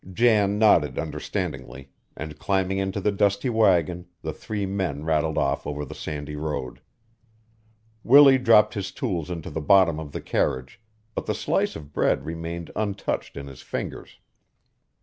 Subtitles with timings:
[0.11, 5.85] Jan nodded understandingly, and climbing into the dusty wagon, the three men rattled off over
[5.85, 6.81] the sandy road.
[8.03, 10.81] Willie dropped his tools into the bottom of the carriage
[11.13, 14.17] but the slice of bread remained untouched in his fingers.